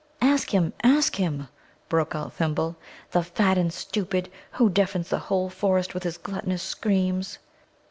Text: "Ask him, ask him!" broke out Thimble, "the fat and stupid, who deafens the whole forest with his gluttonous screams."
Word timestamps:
"Ask 0.19 0.49
him, 0.51 0.73
ask 0.83 1.17
him!" 1.17 1.47
broke 1.87 2.15
out 2.15 2.33
Thimble, 2.33 2.75
"the 3.11 3.21
fat 3.21 3.59
and 3.59 3.71
stupid, 3.71 4.31
who 4.53 4.67
deafens 4.67 5.09
the 5.09 5.19
whole 5.29 5.47
forest 5.51 5.93
with 5.93 6.01
his 6.01 6.17
gluttonous 6.17 6.63
screams." 6.63 7.37